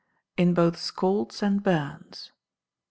[0.35, 2.31] In both Scalds and Burns.